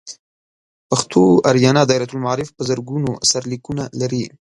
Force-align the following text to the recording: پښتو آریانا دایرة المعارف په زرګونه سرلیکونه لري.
پښتو 0.89 1.21
آریانا 1.49 1.81
دایرة 1.89 2.07
المعارف 2.13 2.49
په 2.53 2.61
زرګونه 2.69 3.09
سرلیکونه 3.31 3.83
لري. 3.99 4.23